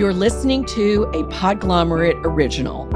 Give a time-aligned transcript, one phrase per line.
[0.00, 2.86] You're listening to a Podglomerate original.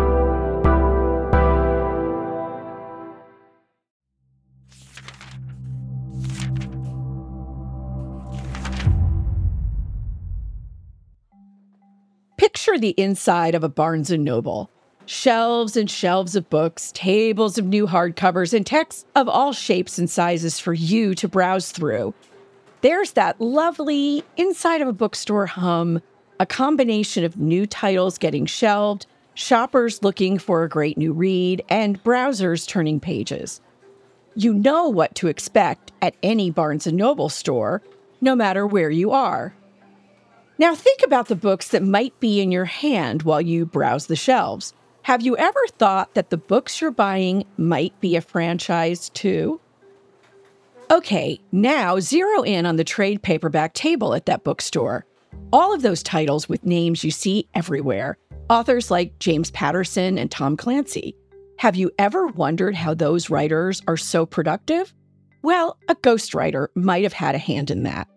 [12.38, 14.70] Picture the inside of a Barnes and Noble.
[15.04, 20.08] Shelves and shelves of books, tables of new hardcovers, and texts of all shapes and
[20.08, 22.14] sizes for you to browse through.
[22.80, 26.00] There's that lovely inside of a bookstore hum
[26.40, 32.02] a combination of new titles getting shelved, shoppers looking for a great new read, and
[32.02, 33.60] browsers turning pages.
[34.34, 37.82] You know what to expect at any Barnes & Noble store,
[38.20, 39.54] no matter where you are.
[40.58, 44.16] Now think about the books that might be in your hand while you browse the
[44.16, 44.72] shelves.
[45.02, 49.60] Have you ever thought that the books you're buying might be a franchise too?
[50.90, 55.04] Okay, now zero in on the trade paperback table at that bookstore.
[55.52, 58.18] All of those titles with names you see everywhere,
[58.50, 61.16] authors like James Patterson and Tom Clancy.
[61.58, 64.92] Have you ever wondered how those writers are so productive?
[65.42, 68.08] Well, a ghostwriter might have had a hand in that.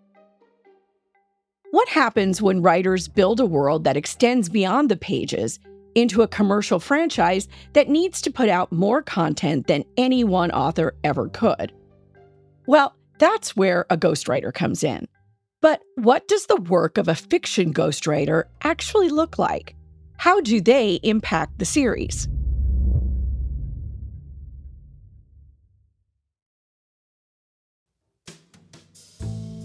[1.71, 5.59] What happens when writers build a world that extends beyond the pages
[5.95, 10.95] into a commercial franchise that needs to put out more content than any one author
[11.03, 11.73] ever could?
[12.65, 15.07] Well, that's where a ghostwriter comes in.
[15.69, 19.75] But what does the work of a fiction ghostwriter actually look like?
[20.15, 22.29] How do they impact the series?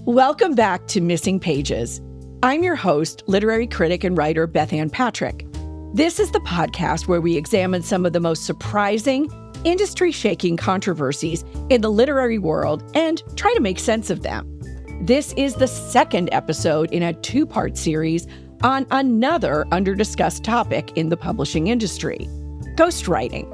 [0.04, 2.00] Welcome back to Missing Pages.
[2.42, 5.46] I'm your host, literary critic and writer Bethanne Patrick.
[5.94, 9.30] This is the podcast where we examine some of the most surprising,
[9.62, 14.61] industry shaking controversies in the literary world and try to make sense of them.
[15.02, 18.28] This is the second episode in a two part series
[18.62, 22.28] on another under discussed topic in the publishing industry
[22.76, 23.50] ghostwriting.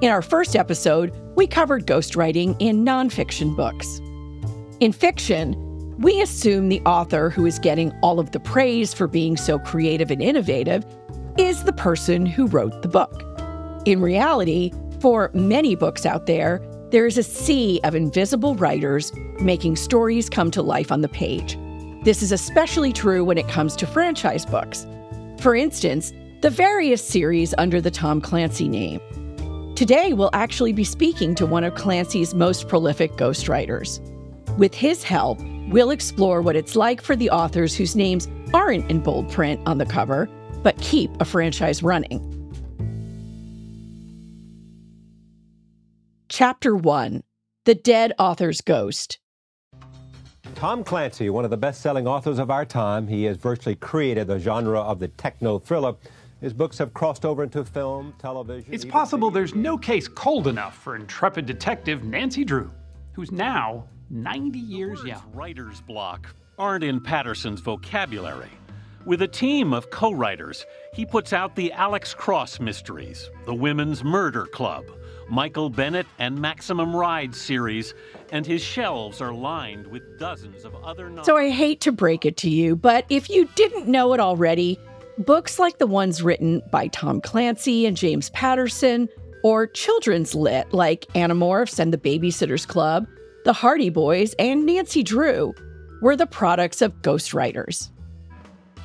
[0.00, 4.00] In our first episode, we covered ghostwriting in nonfiction books.
[4.78, 5.56] In fiction,
[5.98, 10.12] we assume the author who is getting all of the praise for being so creative
[10.12, 10.86] and innovative
[11.36, 13.24] is the person who wrote the book.
[13.86, 14.70] In reality,
[15.00, 16.60] for many books out there,
[16.96, 21.58] there is a sea of invisible writers making stories come to life on the page.
[22.04, 24.86] This is especially true when it comes to franchise books.
[25.38, 29.02] For instance, the various series under the Tom Clancy name.
[29.74, 34.00] Today, we'll actually be speaking to one of Clancy's most prolific ghostwriters.
[34.56, 39.00] With his help, we'll explore what it's like for the authors whose names aren't in
[39.00, 40.30] bold print on the cover,
[40.62, 42.35] but keep a franchise running.
[46.38, 47.22] Chapter 1
[47.64, 49.20] The Dead Author's Ghost.
[50.54, 54.26] Tom Clancy, one of the best selling authors of our time, he has virtually created
[54.26, 55.94] the genre of the techno thriller.
[56.42, 58.74] His books have crossed over into film, television.
[58.74, 62.70] It's possible there's no case cold enough for intrepid detective Nancy Drew,
[63.14, 65.22] who's now 90 years young.
[65.32, 68.50] Writer's block aren't in Patterson's vocabulary.
[69.06, 74.04] With a team of co writers, he puts out the Alex Cross Mysteries, the Women's
[74.04, 74.84] Murder Club,
[75.28, 77.94] Michael Bennett and Maximum Ride series,
[78.30, 81.26] and his shelves are lined with dozens of other novels.
[81.26, 84.78] So I hate to break it to you, but if you didn't know it already,
[85.18, 89.08] books like the ones written by Tom Clancy and James Patterson,
[89.42, 93.06] or children's lit like Animorphs and the Babysitter's Club,
[93.44, 95.54] The Hardy Boys, and Nancy Drew,
[96.02, 97.90] were the products of ghostwriters.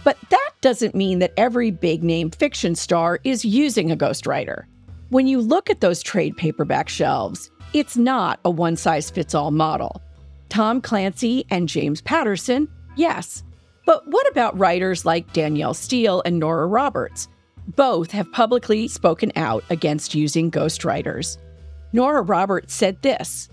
[0.03, 4.65] But that doesn't mean that every big name fiction star is using a ghostwriter.
[5.11, 9.51] When you look at those trade paperback shelves, it's not a one size fits all
[9.51, 10.01] model.
[10.47, 13.43] Tom Clancy and James Patterson, yes.
[13.85, 17.27] But what about writers like Danielle Steel and Nora Roberts?
[17.75, 21.37] Both have publicly spoken out against using ghostwriters.
[21.91, 23.49] Nora Roberts said this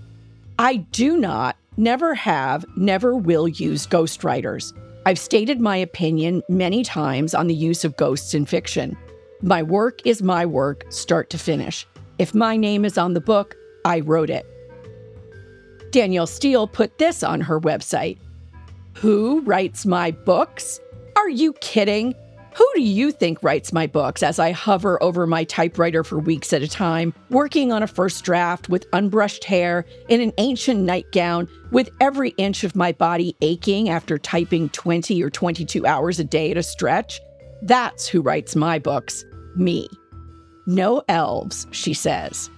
[0.60, 4.72] I do not, never have, never will use ghostwriters.
[5.06, 8.96] I've stated my opinion many times on the use of ghosts in fiction.
[9.42, 11.86] My work is my work, start to finish.
[12.18, 13.54] If my name is on the book,
[13.84, 14.44] I wrote it.
[15.92, 18.18] Danielle Steel put this on her website
[18.94, 20.80] Who writes my books?
[21.14, 22.14] Are you kidding?
[22.56, 26.52] Who do you think writes my books as I hover over my typewriter for weeks
[26.52, 31.48] at a time, working on a first draft with unbrushed hair in an ancient nightgown,
[31.70, 36.50] with every inch of my body aching after typing 20 or 22 hours a day
[36.50, 37.20] at a stretch?
[37.62, 39.24] That's who writes my books
[39.56, 39.88] me.
[40.66, 42.50] No elves, she says.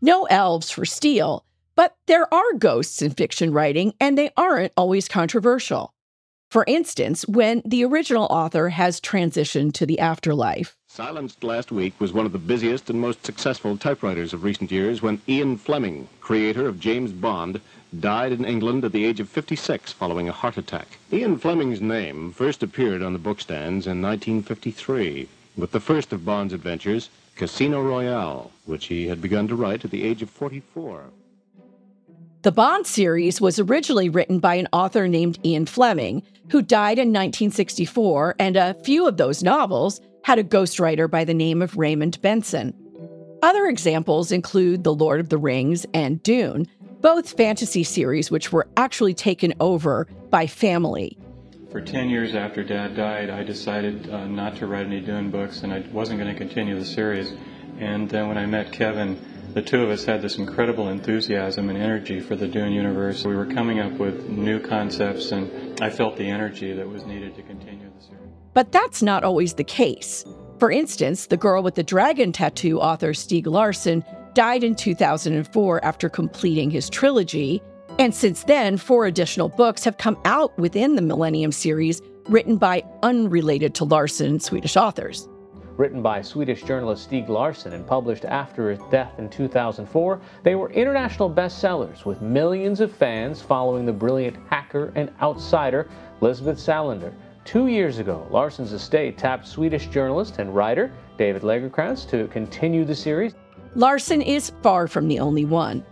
[0.00, 5.08] No elves for Steel, but there are ghosts in fiction writing, and they aren't always
[5.08, 5.94] controversial.
[6.50, 10.76] For instance, when the original author has transitioned to the afterlife.
[10.86, 15.02] Silenced last week was one of the busiest and most successful typewriters of recent years
[15.02, 17.60] when Ian Fleming, creator of James Bond,
[17.98, 20.98] died in England at the age of 56 following a heart attack.
[21.12, 26.52] Ian Fleming's name first appeared on the bookstands in 1953 with the first of Bond's
[26.52, 31.04] adventures, Casino Royale, which he had begun to write at the age of 44.
[32.42, 37.08] The Bond series was originally written by an author named Ian Fleming, who died in
[37.08, 42.20] 1964, and a few of those novels had a ghostwriter by the name of Raymond
[42.22, 42.74] Benson.
[43.42, 46.66] Other examples include The Lord of the Rings and Dune,
[47.00, 51.16] both fantasy series which were actually taken over by family.
[51.70, 55.62] For 10 years after Dad died, I decided uh, not to write any Dune books
[55.62, 57.32] and I wasn't going to continue the series.
[57.78, 59.18] And then when I met Kevin,
[59.54, 63.24] the two of us had this incredible enthusiasm and energy for the Dune universe.
[63.24, 67.34] We were coming up with new concepts, and I felt the energy that was needed
[67.36, 68.28] to continue the series.
[68.52, 70.24] But that's not always the case.
[70.58, 74.04] For instance, the girl with the dragon tattoo author Stieg Larsson
[74.38, 77.60] died in 2004 after completing his trilogy.
[77.98, 82.84] And since then, four additional books have come out within the Millennium series written by
[83.02, 85.28] unrelated to Larsson Swedish authors.
[85.76, 90.70] Written by Swedish journalist Stieg Larsson and published after his death in 2004, they were
[90.70, 95.88] international bestsellers with millions of fans following the brilliant hacker and outsider
[96.20, 97.12] Lisbeth Salander.
[97.44, 102.94] Two years ago, Larsson's estate tapped Swedish journalist and writer David Lagercrantz to continue the
[102.94, 103.34] series.
[103.74, 105.84] Larsson is far from the only one.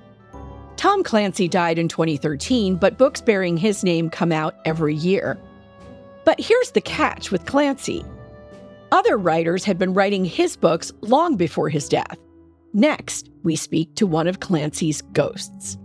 [0.76, 5.38] Tom Clancy died in 2013, but books bearing his name come out every year.
[6.24, 8.04] But here's the catch with Clancy
[8.92, 12.16] other writers had been writing his books long before his death.
[12.72, 15.76] Next, we speak to one of Clancy's ghosts.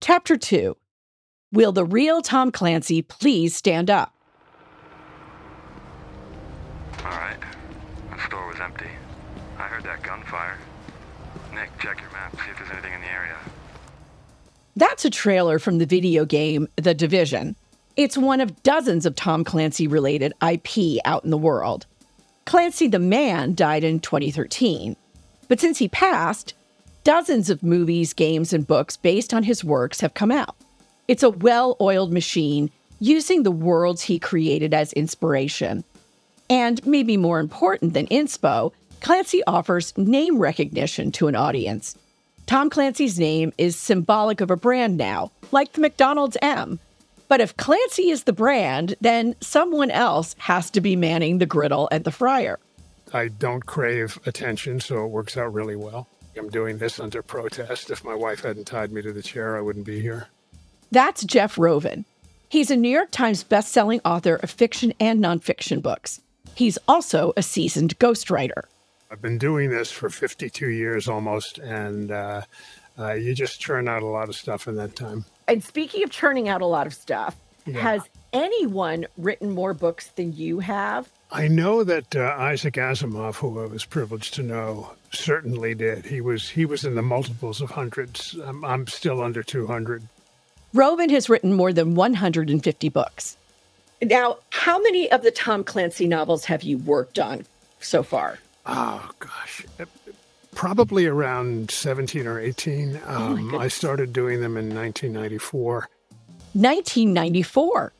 [0.00, 0.76] Chapter 2
[1.52, 4.12] Will the real Tom Clancy please stand up?
[7.04, 7.38] All right.
[8.10, 8.90] The store was empty.
[9.58, 10.58] I heard that gunfire.
[11.54, 13.36] Nick, check your map, see if there's anything in the area.
[14.74, 17.56] That's a trailer from the video game The Division.
[17.96, 21.86] It's one of dozens of Tom Clancy related IP out in the world.
[22.44, 24.96] Clancy the man died in 2013.
[25.48, 26.54] But since he passed,
[27.04, 30.56] dozens of movies, games, and books based on his works have come out.
[31.08, 32.70] It's a well oiled machine
[33.00, 35.84] using the worlds he created as inspiration.
[36.48, 41.96] And maybe more important than inspo, Clancy offers name recognition to an audience.
[42.46, 46.78] Tom Clancy's name is symbolic of a brand now, like the McDonald's M.
[47.28, 51.88] But if Clancy is the brand, then someone else has to be manning the griddle
[51.90, 52.58] and the fryer.
[53.12, 56.08] I don't crave attention, so it works out really well.
[56.36, 57.90] I'm doing this under protest.
[57.90, 60.28] If my wife hadn't tied me to the chair, I wouldn't be here.
[60.90, 62.04] That's Jeff Rovin.
[62.48, 66.20] He's a New York Times bestselling author of fiction and nonfiction books.
[66.54, 68.62] He's also a seasoned ghostwriter.
[69.10, 72.42] I've been doing this for 52 years almost, and uh,
[72.98, 75.24] uh, you just churn out a lot of stuff in that time.
[75.48, 77.36] And speaking of churning out a lot of stuff,
[77.66, 77.80] Yeah.
[77.80, 81.08] has anyone written more books than you have?
[81.30, 86.06] I know that uh, Isaac Asimov, who I was privileged to know, certainly did.
[86.06, 88.36] He was he was in the multiples of hundreds.
[88.44, 90.04] I'm, I'm still under 200.
[90.76, 93.38] Rovin has written more than 150 books.
[94.02, 97.46] Now, how many of the Tom Clancy novels have you worked on
[97.80, 98.38] so far?
[98.66, 99.64] Oh gosh,
[100.54, 103.00] probably around 17 or 18.
[103.06, 105.88] Um, I started doing them in 1994.
[106.52, 107.92] 1994.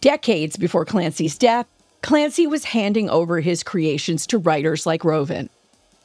[0.00, 1.66] Decades before Clancy's death,
[2.02, 5.48] Clancy was handing over his creations to writers like Rovin.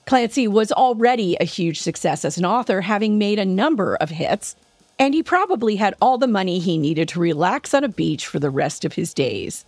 [0.06, 4.56] Clancy was already a huge success as an author, having made a number of hits,
[5.00, 8.38] and he probably had all the money he needed to relax on a beach for
[8.38, 9.66] the rest of his days.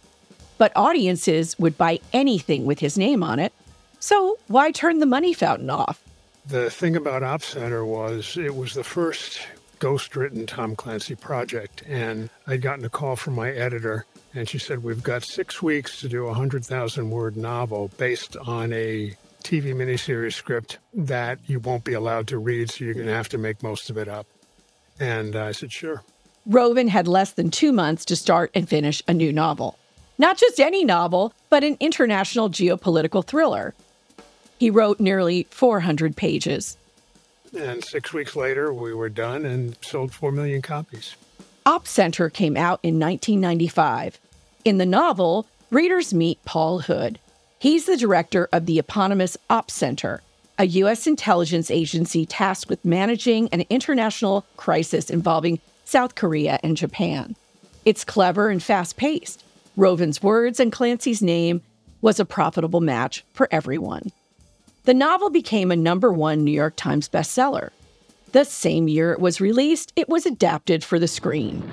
[0.58, 3.54] But audiences would buy anything with his name on it,
[4.00, 6.04] so why turn the money fountain off?
[6.46, 9.40] The thing about Op Center was it was the first
[9.82, 11.84] ghost written Tom Clancy project.
[11.88, 16.00] And I'd gotten a call from my editor, and she said, We've got six weeks
[16.02, 21.84] to do a 100,000 word novel based on a TV miniseries script that you won't
[21.84, 24.28] be allowed to read, so you're going to have to make most of it up.
[25.02, 26.04] And I said, Sure.
[26.46, 29.78] Rovin had less than two months to start and finish a new novel.
[30.18, 33.74] Not just any novel, but an international geopolitical thriller.
[34.60, 36.78] He wrote nearly 400 pages.
[37.58, 41.16] And six weeks later, we were done and sold 4 million copies.
[41.66, 44.20] Op Center came out in 1995.
[44.64, 47.20] In the novel, readers meet Paul Hood.
[47.58, 50.22] He's the director of the eponymous Op Center,
[50.62, 51.08] a U.S.
[51.08, 57.36] intelligence agency tasked with managing an international crisis involving South Korea and Japan.
[57.84, 59.44] It's clever and fast paced.
[59.76, 61.64] Rovin's words and Clancy's name
[62.02, 64.12] was a profitable match for everyone.
[64.84, 67.72] The novel became a number one New York Times bestseller.
[68.32, 71.68] The same year it was released, it was adapted for the screen.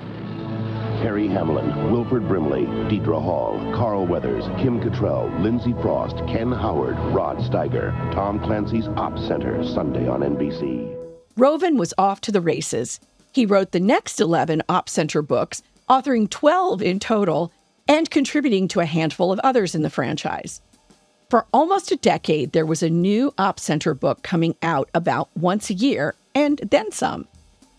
[0.99, 7.37] Harry Hamlin, Wilford Brimley, Deidre Hall, Carl Weathers, Kim Cattrall, Lindsay Frost, Ken Howard, Rod
[7.37, 7.93] Steiger.
[8.13, 10.93] Tom Clancy's Op Center, Sunday on NBC.
[11.37, 12.99] Rovin was off to the races.
[13.31, 17.53] He wrote the next 11 Op Center books, authoring 12 in total,
[17.87, 20.61] and contributing to a handful of others in the franchise.
[21.29, 25.69] For almost a decade, there was a new Op Center book coming out about once
[25.69, 27.27] a year, and then some.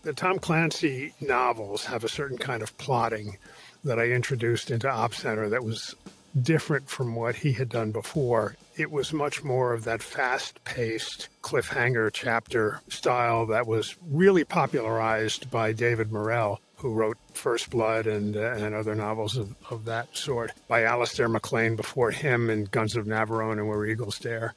[0.03, 3.37] The Tom Clancy novels have a certain kind of plotting
[3.83, 5.95] that I introduced into Op Center that was
[6.41, 8.55] different from what he had done before.
[8.75, 15.51] It was much more of that fast paced cliffhanger chapter style that was really popularized
[15.51, 20.17] by David Morrell, who wrote First Blood and, uh, and other novels of, of that
[20.17, 24.55] sort, by Alistair MacLean before him in Guns of Navarone and Where Eagles Dare.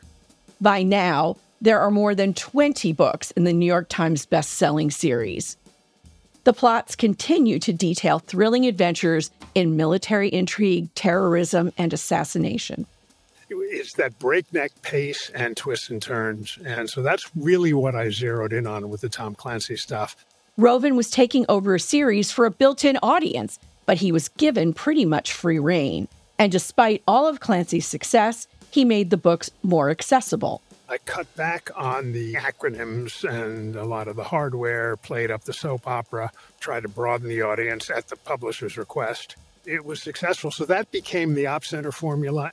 [0.61, 5.57] By now, there are more than 20 books in the New York Times best-selling series.
[6.45, 12.85] The plots continue to detail thrilling adventures in military intrigue, terrorism, and assassination.
[13.49, 16.59] It's that breakneck pace and twists and turns.
[16.67, 20.17] And so that's really what I zeroed in on with the Tom Clancy stuff.
[20.59, 24.75] Rovin was taking over a series for a built in audience, but he was given
[24.75, 26.09] pretty much free reign.
[26.39, 30.61] And despite all of Clancy's success, he made the books more accessible.
[30.89, 35.53] I cut back on the acronyms and a lot of the hardware, played up the
[35.53, 39.37] soap opera, tried to broaden the audience at the publisher's request.
[39.65, 42.53] It was successful, so that became the Op Center formula.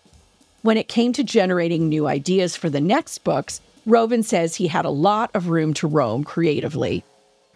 [0.61, 4.85] When it came to generating new ideas for the next books, Rovin says he had
[4.85, 7.03] a lot of room to roam creatively.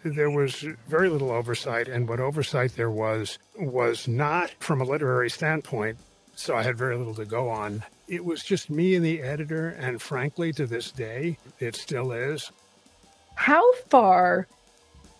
[0.04, 5.30] There was very little oversight, and what oversight there was was not from a literary
[5.30, 5.96] standpoint,
[6.34, 7.82] so I had very little to go on.
[8.08, 12.52] It was just me and the editor, and frankly, to this day, it still is.
[13.34, 14.46] How far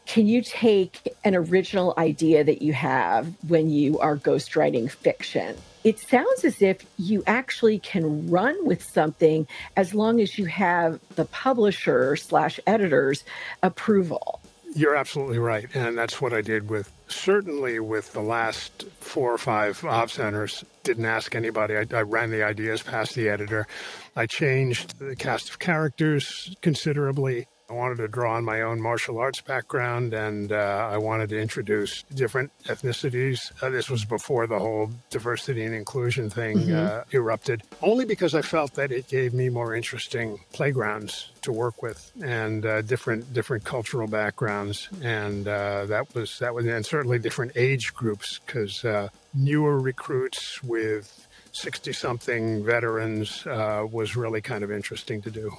[0.07, 5.57] can you take an original idea that you have when you are ghostwriting fiction?
[5.83, 11.00] It sounds as if you actually can run with something as long as you have
[11.16, 13.25] the publisher slash editor's
[13.62, 14.40] approval.
[14.75, 15.69] You're absolutely right.
[15.75, 20.64] And that's what I did with certainly with the last four or five op centers.
[20.82, 21.76] Didn't ask anybody.
[21.76, 23.66] I, I ran the ideas past the editor.
[24.14, 27.46] I changed the cast of characters considerably.
[27.68, 31.40] I wanted to draw on my own martial arts background and uh, I wanted to
[31.40, 33.50] introduce different ethnicities.
[33.61, 37.00] Uh, this was before the whole diversity and inclusion thing mm-hmm.
[37.00, 41.82] uh, erupted, only because I felt that it gave me more interesting playgrounds to work
[41.82, 44.88] with and uh, different different cultural backgrounds.
[45.02, 50.62] And uh, that was that was and certainly different age groups because uh, newer recruits
[50.62, 55.56] with 60 something veterans was really kind of interesting to do.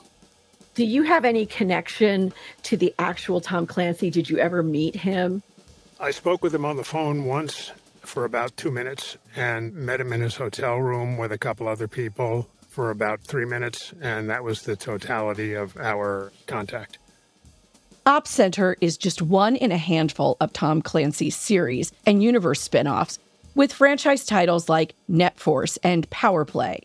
[0.78, 2.32] Do you have any connection
[2.62, 4.12] to the actual Tom Clancy?
[4.12, 5.42] Did you ever meet him?
[6.00, 10.14] I spoke with him on the phone once for about two minutes and met him
[10.14, 14.44] in his hotel room with a couple other people for about three minutes, and that
[14.44, 17.00] was the totality of our contact.
[18.06, 22.88] Ops Center is just one in a handful of Tom Clancy's series and universe spin
[22.88, 23.18] offs,
[23.56, 26.82] with franchise titles like Net Force and Power Play.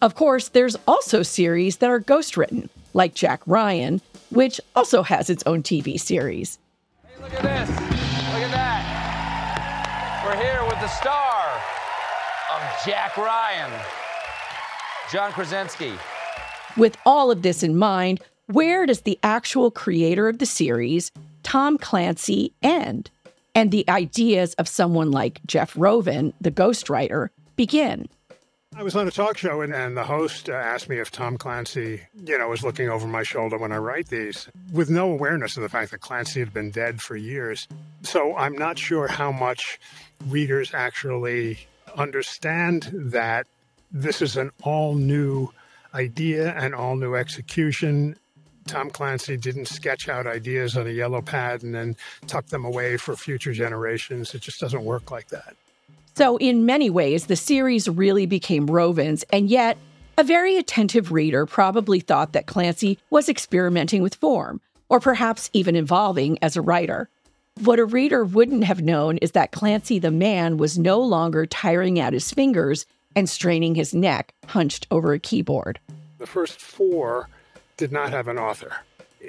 [0.00, 4.00] Of course, there's also series that are ghost written, like Jack Ryan,
[4.30, 6.60] which also has its own TV series.
[7.04, 7.68] Hey, look at this.
[7.68, 10.22] Look at that.
[10.24, 11.46] We're here with the star
[12.54, 13.72] of Jack Ryan,
[15.10, 15.92] John Krasinski.
[16.76, 21.10] With all of this in mind, where does the actual creator of the series,
[21.42, 23.10] Tom Clancy, end?
[23.52, 28.08] And the ideas of someone like Jeff Rovin, the ghostwriter, begin?
[28.76, 31.36] I was on a talk show and, and the host uh, asked me if Tom
[31.36, 35.56] Clancy, you know, was looking over my shoulder when I write these, with no awareness
[35.56, 37.66] of the fact that Clancy had been dead for years.
[38.02, 39.80] So I'm not sure how much
[40.28, 43.48] readers actually understand that
[43.90, 45.48] this is an all new
[45.92, 48.16] idea and all new execution.
[48.66, 51.96] Tom Clancy didn't sketch out ideas on a yellow pad and then
[52.28, 54.34] tuck them away for future generations.
[54.36, 55.56] It just doesn't work like that.
[56.18, 59.78] So, in many ways, the series really became Rovin's, and yet,
[60.16, 65.76] a very attentive reader probably thought that Clancy was experimenting with form, or perhaps even
[65.76, 67.08] evolving as a writer.
[67.60, 72.00] What a reader wouldn't have known is that Clancy the man was no longer tiring
[72.00, 72.84] out his fingers
[73.14, 75.78] and straining his neck hunched over a keyboard.
[76.18, 77.28] The first four
[77.76, 78.78] did not have an author.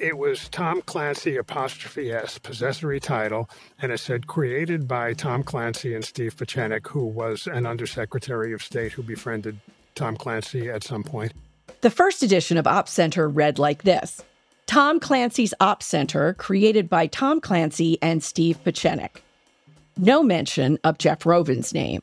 [0.02, 3.50] It was Tom Clancy apostrophe S, possessory title,
[3.82, 8.64] and it said created by Tom Clancy and Steve Pieczenik, who was an undersecretary of
[8.64, 9.60] state who befriended
[9.96, 11.34] Tom Clancy at some point.
[11.82, 14.24] The first edition of Op Center read like this
[14.68, 19.18] Tom Clancy's Op Center, created by Tom Clancy and Steve Pieczenik.
[19.98, 22.02] No mention of Jeff Rovin's name.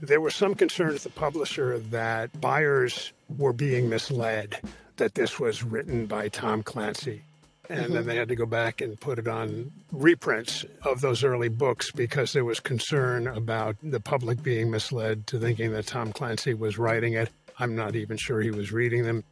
[0.00, 4.58] There was some concern at the publisher that buyers were being misled,
[4.96, 7.22] that this was written by Tom Clancy.
[7.68, 7.94] And mm-hmm.
[7.94, 11.90] then they had to go back and put it on reprints of those early books
[11.90, 16.78] because there was concern about the public being misled to thinking that Tom Clancy was
[16.78, 17.30] writing it.
[17.58, 19.24] I'm not even sure he was reading them.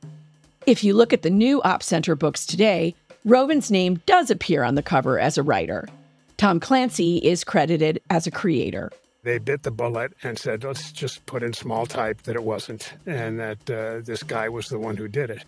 [0.67, 2.95] If you look at the new Op Center books today,
[3.25, 5.87] Rovin's name does appear on the cover as a writer.
[6.37, 8.91] Tom Clancy is credited as a creator.
[9.23, 12.93] They bit the bullet and said, let's just put in small type that it wasn't,
[13.07, 15.45] and that uh, this guy was the one who did it.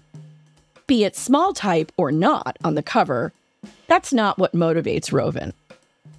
[0.87, 3.33] Be it small type or not on the cover,
[3.88, 5.52] that's not what motivates Rovin.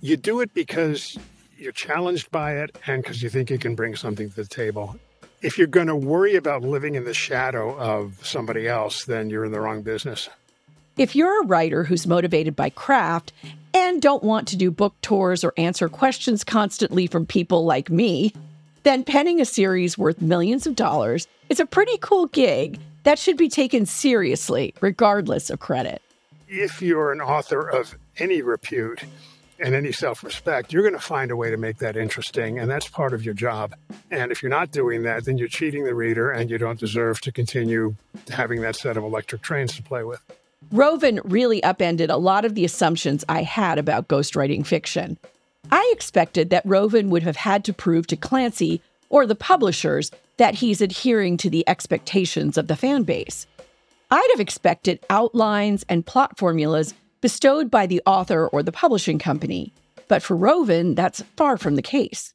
[0.01, 1.17] You do it because
[1.57, 4.97] you're challenged by it and because you think you can bring something to the table.
[5.41, 9.45] If you're going to worry about living in the shadow of somebody else, then you're
[9.45, 10.29] in the wrong business.
[10.97, 13.31] If you're a writer who's motivated by craft
[13.73, 18.33] and don't want to do book tours or answer questions constantly from people like me,
[18.83, 23.37] then penning a series worth millions of dollars is a pretty cool gig that should
[23.37, 26.01] be taken seriously, regardless of credit.
[26.49, 29.01] If you're an author of any repute
[29.61, 32.69] and any self respect, you're going to find a way to make that interesting, and
[32.69, 33.73] that's part of your job.
[34.11, 37.21] And if you're not doing that, then you're cheating the reader and you don't deserve
[37.21, 37.95] to continue
[38.29, 40.21] having that set of electric trains to play with.
[40.73, 45.17] Rovin really upended a lot of the assumptions I had about ghostwriting fiction.
[45.71, 50.55] I expected that Rovin would have had to prove to Clancy or the publishers that
[50.55, 53.47] he's adhering to the expectations of the fan base.
[54.09, 59.73] I'd have expected outlines and plot formulas bestowed by the author or the publishing company,
[60.07, 62.33] but for Rovin, that's far from the case.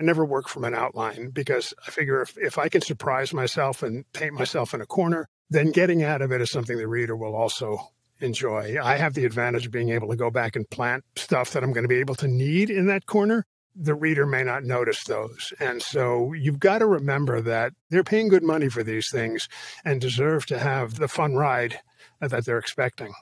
[0.00, 3.82] I never work from an outline because I figure if, if I can surprise myself
[3.82, 7.16] and paint myself in a corner, then getting out of it is something the reader
[7.16, 7.78] will also
[8.20, 8.76] enjoy.
[8.82, 11.72] I have the advantage of being able to go back and plant stuff that I'm
[11.72, 13.44] going to be able to need in that corner.
[13.80, 15.52] The reader may not notice those.
[15.60, 19.48] And so you've got to remember that they're paying good money for these things
[19.84, 21.78] and deserve to have the fun ride
[22.20, 23.12] uh, that they're expecting.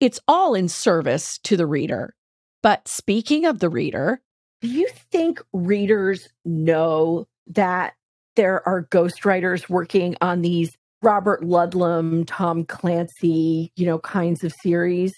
[0.00, 2.14] It's all in service to the reader.
[2.62, 4.22] But speaking of the reader,
[4.62, 7.94] do you think readers know that
[8.36, 15.12] there are ghostwriters working on these Robert Ludlum, Tom Clancy, you know, kinds of series.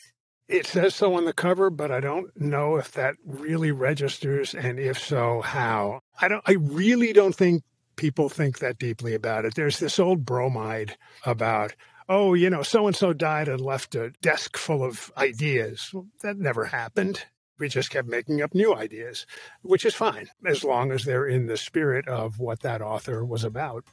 [0.49, 4.79] It says so on the cover, but I don't know if that really registers and
[4.79, 6.01] if so, how.
[6.21, 7.65] I don't I really don't think
[7.97, 9.55] people think that deeply about it.
[9.55, 11.75] There's this old bromide about
[12.09, 15.91] oh, you know, so and so died and left a desk full of ideas.
[15.93, 17.25] Well, that never happened.
[17.59, 19.27] We just kept making up new ideas,
[19.63, 23.45] which is fine as long as they're in the spirit of what that author was
[23.45, 23.85] about.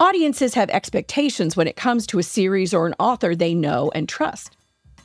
[0.00, 4.08] Audiences have expectations when it comes to a series or an author they know and
[4.08, 4.57] trust.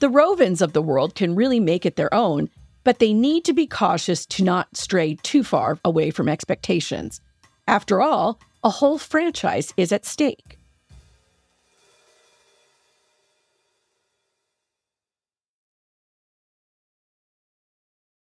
[0.03, 2.49] The Rovins of the world can really make it their own,
[2.83, 7.21] but they need to be cautious to not stray too far away from expectations.
[7.69, 10.59] After all, a whole franchise is at stake.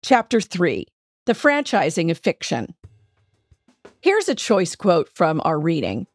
[0.02, 0.86] Chapter 3
[1.24, 2.74] The Franchising of Fiction.
[4.02, 6.08] Here's a choice quote from our reading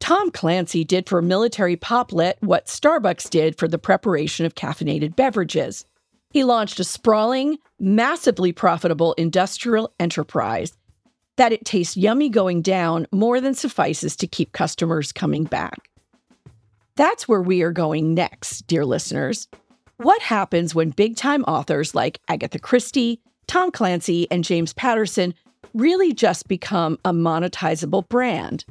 [0.00, 5.16] Tom Clancy did for military pop lit what Starbucks did for the preparation of caffeinated
[5.16, 5.86] beverages.
[6.30, 10.72] He launched a sprawling, massively profitable industrial enterprise
[11.36, 15.88] that it tastes yummy going down more than suffices to keep customers coming back.
[16.96, 19.48] That's where we are going next, dear listeners.
[19.96, 25.34] What happens when big time authors like Agatha Christie, Tom Clancy, and James Patterson
[25.72, 28.64] really just become a monetizable brand?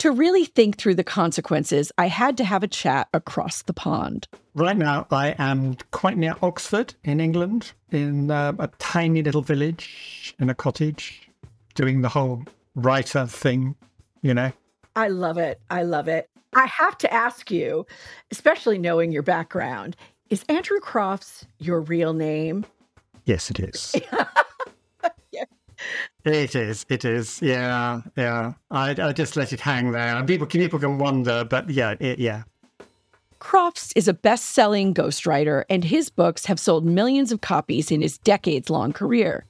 [0.00, 4.28] To really think through the consequences, I had to have a chat across the pond.
[4.54, 10.34] Right now, I am quite near Oxford in England, in uh, a tiny little village
[10.38, 11.28] in a cottage,
[11.74, 12.42] doing the whole
[12.74, 13.76] writer thing,
[14.22, 14.52] you know.
[14.96, 15.60] I love it.
[15.68, 16.30] I love it.
[16.54, 17.86] I have to ask you,
[18.30, 19.96] especially knowing your background,
[20.30, 22.64] is Andrew Crofts your real name?
[23.26, 23.94] Yes, it is.
[26.24, 26.84] It is.
[26.88, 27.40] It is.
[27.42, 28.02] Yeah.
[28.16, 28.54] Yeah.
[28.70, 30.22] I, I just let it hang there.
[30.24, 32.42] People, people can wonder, but yeah, it, yeah.
[33.38, 38.02] Crofts is a best selling ghostwriter, and his books have sold millions of copies in
[38.02, 39.46] his decades long career.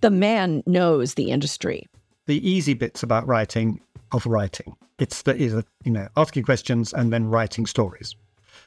[0.00, 1.86] The man knows the industry.
[2.26, 3.80] The easy bits about writing
[4.12, 4.76] of writing.
[4.98, 8.16] It's the is you know asking questions and then writing stories.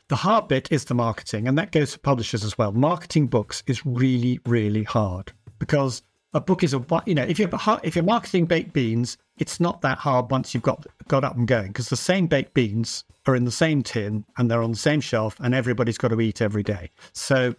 [0.07, 2.71] The hard bit is the marketing, and that goes for publishers as well.
[2.71, 6.01] Marketing books is really, really hard because
[6.33, 7.49] a book is a you know if you're
[7.83, 11.47] if you're marketing baked beans, it's not that hard once you've got got up and
[11.47, 14.77] going because the same baked beans are in the same tin and they're on the
[14.77, 16.89] same shelf, and everybody's got to eat every day.
[17.13, 17.55] So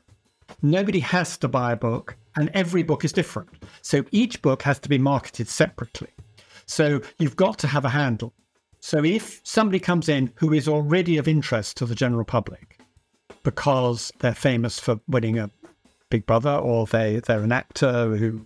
[0.63, 3.51] nobody has to buy a book, and every book is different.
[3.83, 6.09] So each book has to be marketed separately.
[6.67, 8.33] So you've got to have a handle.
[8.81, 12.79] So if somebody comes in who is already of interest to the general public
[13.45, 15.51] because they're famous for winning a
[16.11, 18.45] Big Brother or they, they're an actor who,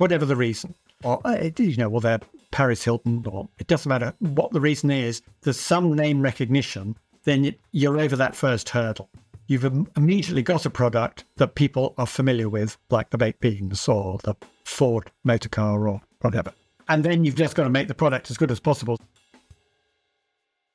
[0.00, 4.14] whatever the reason, or, uh, you know, or they're Paris Hilton, or it doesn't matter
[4.18, 9.08] what the reason is, there's some name recognition, then you're over that first hurdle.
[9.46, 9.64] You've
[9.96, 14.34] immediately got a product that people are familiar with, like the baked beans or the
[14.64, 16.52] Ford motor car or whatever.
[16.88, 18.98] And then you've just got to make the product as good as possible.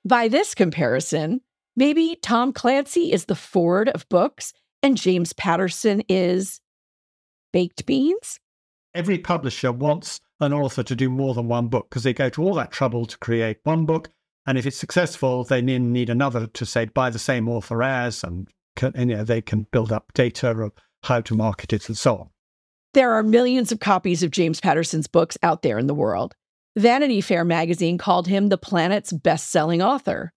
[0.04, 1.42] By this comparison,
[1.76, 6.62] maybe Tom Clancy is the Ford of books and James Patterson is
[7.52, 8.40] baked beans?
[8.96, 12.42] Every publisher wants an author to do more than one book because they go to
[12.42, 14.10] all that trouble to create one book.
[14.48, 18.24] And if it's successful, they then need another to say by the same author as,
[18.24, 20.72] and, can, and you know, they can build up data of
[21.04, 22.30] how to market it and so on.
[22.94, 26.34] There are millions of copies of James Patterson's books out there in the world.
[26.78, 30.32] Vanity Fair magazine called him the planet's best selling author.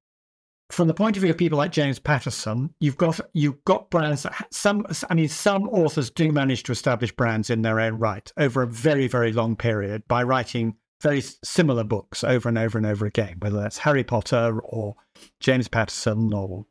[0.70, 4.24] From the point of view of people like James Patterson, you've got you've got brands
[4.24, 8.30] that some I mean some authors do manage to establish brands in their own right
[8.36, 12.86] over a very very long period by writing very similar books over and over and
[12.86, 14.94] over again, whether that's Harry Potter or
[15.40, 16.66] James Patterson or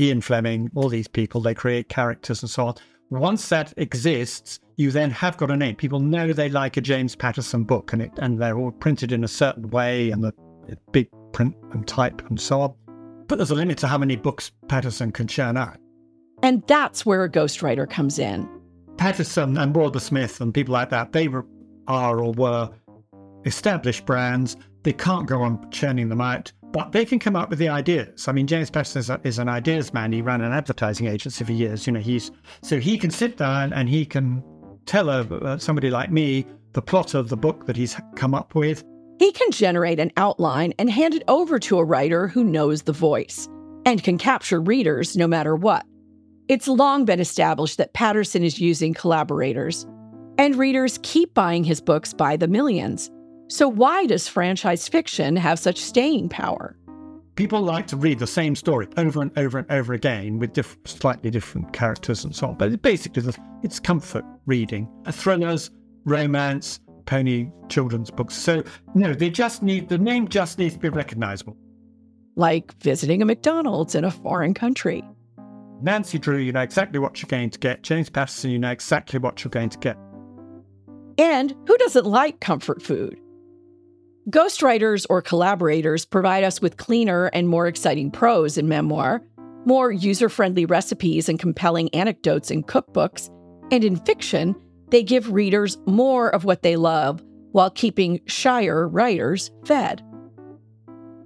[0.00, 2.74] Ian Fleming, all these people, they create characters and so on.
[3.10, 5.76] Once that exists, you then have got a name.
[5.76, 9.22] People know they like a James Patterson book, and it and they're all printed in
[9.22, 10.32] a certain way, and the
[10.92, 12.74] big print and type and so on.
[13.32, 15.78] But there's a limit to how many books Patterson can churn out.
[16.42, 18.46] And that's where a ghostwriter comes in.
[18.98, 21.46] Patterson and Wilbur Smith and people like that, they were,
[21.88, 22.68] are or were
[23.46, 24.58] established brands.
[24.82, 28.28] They can't go on churning them out but they can come up with the ideas.
[28.28, 30.12] I mean, James Patterson is, a, is, an ideas man.
[30.12, 31.86] He ran an advertising agency for years.
[31.86, 32.30] You know, he's
[32.62, 34.42] so he can sit down and he can
[34.86, 38.54] tell a, uh, somebody like me the plot of the book that he's come up
[38.54, 38.84] with.
[39.18, 42.92] He can generate an outline and hand it over to a writer who knows the
[42.92, 43.48] voice
[43.84, 45.84] and can capture readers no matter what.
[46.48, 49.86] It's long been established that Patterson is using collaborators,
[50.38, 53.10] and readers keep buying his books by the millions.
[53.48, 56.76] So, why does franchise fiction have such staying power?
[57.34, 60.76] People like to read the same story over and over and over again with diff-
[60.84, 62.56] slightly different characters and so on.
[62.56, 63.22] But basically,
[63.62, 65.70] it's comfort reading, a thrillers,
[66.04, 68.34] romance, pony children's books.
[68.34, 68.62] So,
[68.94, 71.56] no, they just need the name just needs to be recognizable.
[72.36, 75.04] Like visiting a McDonald's in a foreign country.
[75.82, 77.82] Nancy Drew, you know exactly what you're going to get.
[77.82, 79.96] James Patterson, you know exactly what you're going to get.
[81.18, 83.18] And who doesn't like comfort food?
[84.30, 89.20] Ghostwriters or collaborators provide us with cleaner and more exciting prose in memoir,
[89.64, 93.28] more user friendly recipes and compelling anecdotes in cookbooks,
[93.72, 94.54] and in fiction,
[94.92, 100.02] they give readers more of what they love while keeping shyer writers fed.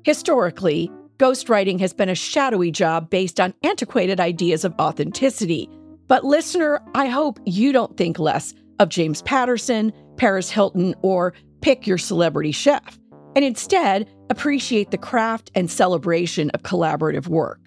[0.05, 5.69] Historically, ghostwriting has been a shadowy job based on antiquated ideas of authenticity.
[6.07, 11.89] But, listener, I hope you don't think less of James Patterson, Paris Hilton, or pick
[11.89, 12.99] your celebrity chef,
[13.35, 17.66] and instead appreciate the craft and celebration of collaborative work.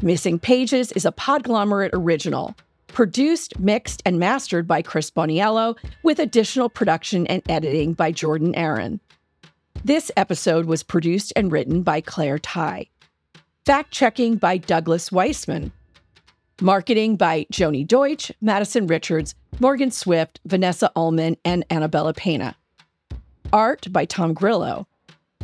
[0.00, 2.54] Missing Pages is a Podglomerate original,
[2.86, 9.00] produced, mixed, and mastered by Chris Boniello, with additional production and editing by Jordan Aaron.
[9.84, 12.86] This episode was produced and written by Claire Ty.
[13.66, 15.72] Fact checking by Douglas Weissman.
[16.60, 22.56] Marketing by Joni Deutsch, Madison Richards, Morgan Swift, Vanessa Ullman, and Annabella Pena.
[23.52, 24.86] Art by Tom Grillo.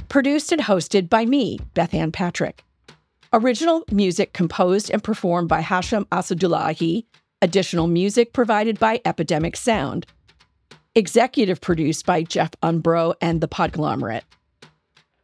[0.08, 2.62] Produced and hosted by me, Bethanne Patrick.
[3.36, 7.04] Original music composed and performed by Hashem Asadullahi.
[7.42, 10.06] Additional music provided by Epidemic Sound.
[10.94, 14.22] Executive produced by Jeff Umbro and the Podglomerate.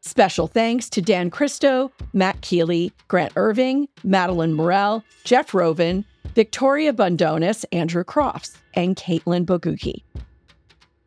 [0.01, 7.64] Special thanks to Dan Christo, Matt Keeley, Grant Irving, Madeline Morell, Jeff Rovin, Victoria Bundonis,
[7.70, 10.03] Andrew Crofts, and Caitlin Boguki.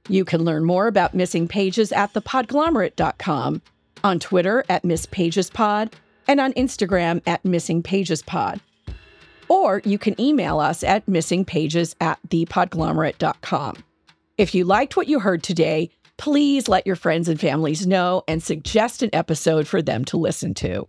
[0.08, 3.62] You can learn more about missing pages at thepodglomerate.com,
[4.06, 5.92] on Twitter at MissPagesPod,
[6.28, 8.60] and on Instagram at Missing Pages Pod.
[9.50, 13.84] Or you can email us at missingpages at thepodglomerate.com.
[14.38, 18.42] If you liked what you heard today, please let your friends and families know and
[18.42, 20.88] suggest an episode for them to listen to.